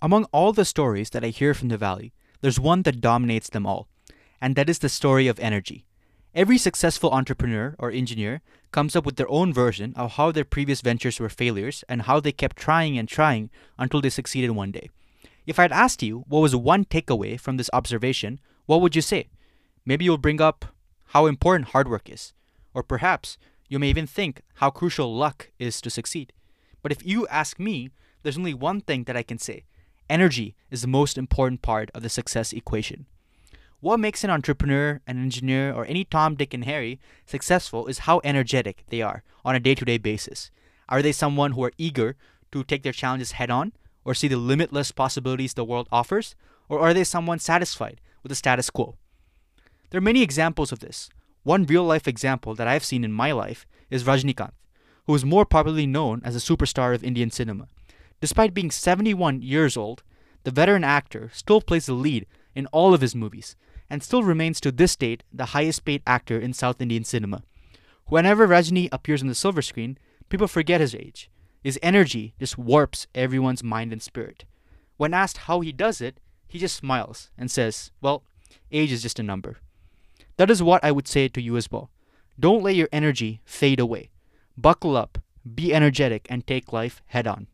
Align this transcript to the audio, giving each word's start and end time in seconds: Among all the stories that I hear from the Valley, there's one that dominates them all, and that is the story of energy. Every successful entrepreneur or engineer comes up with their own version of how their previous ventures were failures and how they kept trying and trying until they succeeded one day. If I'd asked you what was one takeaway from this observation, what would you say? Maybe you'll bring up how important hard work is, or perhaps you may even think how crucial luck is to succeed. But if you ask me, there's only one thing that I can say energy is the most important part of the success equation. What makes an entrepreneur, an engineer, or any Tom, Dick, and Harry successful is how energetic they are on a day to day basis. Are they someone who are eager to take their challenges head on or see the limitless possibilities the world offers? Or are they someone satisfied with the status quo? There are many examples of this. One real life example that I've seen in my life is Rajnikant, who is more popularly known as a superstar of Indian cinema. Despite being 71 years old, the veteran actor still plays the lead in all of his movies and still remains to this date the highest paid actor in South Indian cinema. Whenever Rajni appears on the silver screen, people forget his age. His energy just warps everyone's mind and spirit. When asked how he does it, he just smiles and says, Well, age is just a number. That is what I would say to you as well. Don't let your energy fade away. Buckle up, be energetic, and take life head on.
Among 0.00 0.24
all 0.26 0.52
the 0.52 0.64
stories 0.64 1.10
that 1.10 1.24
I 1.24 1.28
hear 1.28 1.54
from 1.54 1.68
the 1.68 1.76
Valley, 1.76 2.12
there's 2.40 2.60
one 2.60 2.82
that 2.82 3.00
dominates 3.00 3.50
them 3.50 3.66
all, 3.66 3.88
and 4.40 4.54
that 4.54 4.70
is 4.70 4.78
the 4.78 4.88
story 4.88 5.26
of 5.26 5.40
energy. 5.40 5.86
Every 6.36 6.56
successful 6.56 7.10
entrepreneur 7.10 7.74
or 7.80 7.90
engineer 7.90 8.40
comes 8.70 8.94
up 8.94 9.04
with 9.04 9.16
their 9.16 9.28
own 9.28 9.52
version 9.52 9.92
of 9.96 10.12
how 10.12 10.30
their 10.30 10.44
previous 10.44 10.82
ventures 10.82 11.18
were 11.18 11.28
failures 11.28 11.82
and 11.88 12.02
how 12.02 12.20
they 12.20 12.30
kept 12.30 12.56
trying 12.56 12.96
and 12.96 13.08
trying 13.08 13.50
until 13.76 14.00
they 14.00 14.10
succeeded 14.10 14.52
one 14.52 14.70
day. 14.70 14.88
If 15.46 15.58
I'd 15.58 15.72
asked 15.72 16.00
you 16.00 16.24
what 16.28 16.40
was 16.40 16.54
one 16.54 16.84
takeaway 16.84 17.40
from 17.40 17.56
this 17.56 17.70
observation, 17.72 18.38
what 18.66 18.80
would 18.80 18.94
you 18.94 19.02
say? 19.02 19.30
Maybe 19.84 20.04
you'll 20.04 20.18
bring 20.18 20.40
up 20.40 20.66
how 21.06 21.26
important 21.26 21.70
hard 21.70 21.88
work 21.88 22.08
is, 22.08 22.34
or 22.72 22.84
perhaps 22.84 23.36
you 23.68 23.80
may 23.80 23.88
even 23.88 24.06
think 24.06 24.42
how 24.56 24.70
crucial 24.70 25.12
luck 25.12 25.50
is 25.58 25.80
to 25.80 25.90
succeed. 25.90 26.32
But 26.82 26.92
if 26.92 27.04
you 27.04 27.26
ask 27.26 27.58
me, 27.58 27.90
there's 28.22 28.38
only 28.38 28.54
one 28.54 28.80
thing 28.80 29.02
that 29.04 29.16
I 29.16 29.24
can 29.24 29.38
say 29.38 29.64
energy 30.08 30.54
is 30.70 30.82
the 30.82 30.88
most 30.88 31.18
important 31.18 31.62
part 31.62 31.90
of 31.94 32.02
the 32.02 32.08
success 32.08 32.52
equation. 32.52 33.06
What 33.80 34.00
makes 34.00 34.24
an 34.24 34.30
entrepreneur, 34.30 35.00
an 35.06 35.22
engineer, 35.22 35.72
or 35.72 35.86
any 35.86 36.04
Tom, 36.04 36.34
Dick, 36.34 36.52
and 36.52 36.64
Harry 36.64 36.98
successful 37.26 37.86
is 37.86 38.00
how 38.00 38.20
energetic 38.24 38.82
they 38.88 39.02
are 39.02 39.22
on 39.44 39.54
a 39.54 39.60
day 39.60 39.74
to 39.76 39.84
day 39.84 39.98
basis. 39.98 40.50
Are 40.88 41.00
they 41.00 41.12
someone 41.12 41.52
who 41.52 41.62
are 41.62 41.72
eager 41.78 42.16
to 42.50 42.64
take 42.64 42.82
their 42.82 42.92
challenges 42.92 43.32
head 43.32 43.50
on 43.50 43.72
or 44.04 44.14
see 44.14 44.26
the 44.26 44.36
limitless 44.36 44.90
possibilities 44.90 45.54
the 45.54 45.64
world 45.64 45.88
offers? 45.92 46.34
Or 46.68 46.80
are 46.80 46.92
they 46.92 47.04
someone 47.04 47.38
satisfied 47.38 48.00
with 48.22 48.30
the 48.30 48.36
status 48.36 48.68
quo? 48.68 48.96
There 49.90 49.98
are 49.98 50.02
many 50.02 50.22
examples 50.22 50.72
of 50.72 50.80
this. 50.80 51.08
One 51.44 51.64
real 51.64 51.84
life 51.84 52.08
example 52.08 52.54
that 52.56 52.68
I've 52.68 52.84
seen 52.84 53.04
in 53.04 53.12
my 53.12 53.32
life 53.32 53.64
is 53.90 54.04
Rajnikant, 54.04 54.52
who 55.06 55.14
is 55.14 55.24
more 55.24 55.46
popularly 55.46 55.86
known 55.86 56.20
as 56.24 56.34
a 56.34 56.40
superstar 56.40 56.94
of 56.94 57.04
Indian 57.04 57.30
cinema. 57.30 57.68
Despite 58.20 58.54
being 58.54 58.70
71 58.70 59.42
years 59.42 59.76
old, 59.76 60.02
the 60.44 60.50
veteran 60.50 60.84
actor 60.84 61.30
still 61.32 61.60
plays 61.60 61.86
the 61.86 61.92
lead 61.92 62.26
in 62.54 62.66
all 62.66 62.94
of 62.94 63.00
his 63.00 63.14
movies 63.14 63.56
and 63.90 64.02
still 64.02 64.22
remains 64.22 64.60
to 64.60 64.72
this 64.72 64.96
date 64.96 65.22
the 65.32 65.46
highest 65.46 65.84
paid 65.84 66.02
actor 66.06 66.38
in 66.38 66.52
South 66.52 66.80
Indian 66.80 67.04
cinema. 67.04 67.42
Whenever 68.06 68.46
Rajni 68.46 68.88
appears 68.90 69.22
on 69.22 69.28
the 69.28 69.34
silver 69.34 69.62
screen, 69.62 69.98
people 70.28 70.48
forget 70.48 70.80
his 70.80 70.94
age. 70.94 71.30
His 71.62 71.78
energy 71.82 72.34
just 72.38 72.58
warps 72.58 73.06
everyone's 73.14 73.64
mind 73.64 73.92
and 73.92 74.02
spirit. 74.02 74.44
When 74.96 75.14
asked 75.14 75.38
how 75.38 75.60
he 75.60 75.72
does 75.72 76.00
it, 76.00 76.18
he 76.46 76.58
just 76.58 76.76
smiles 76.76 77.30
and 77.36 77.50
says, 77.50 77.90
Well, 78.00 78.22
age 78.72 78.92
is 78.92 79.02
just 79.02 79.18
a 79.18 79.22
number. 79.22 79.58
That 80.36 80.50
is 80.50 80.62
what 80.62 80.82
I 80.84 80.92
would 80.92 81.08
say 81.08 81.28
to 81.28 81.42
you 81.42 81.56
as 81.56 81.70
well. 81.70 81.90
Don't 82.40 82.62
let 82.62 82.76
your 82.76 82.88
energy 82.92 83.40
fade 83.44 83.80
away. 83.80 84.10
Buckle 84.56 84.96
up, 84.96 85.18
be 85.54 85.74
energetic, 85.74 86.26
and 86.30 86.46
take 86.46 86.72
life 86.72 87.02
head 87.06 87.26
on. 87.26 87.48